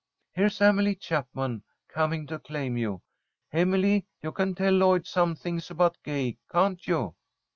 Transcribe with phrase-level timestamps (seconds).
[0.33, 3.03] Here's Emily Chapman coming to claim you.
[3.53, 7.13] Emily, you can tell Lloyd some things about Gay, can't you?"